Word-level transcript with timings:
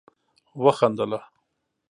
وخندله 0.63 1.19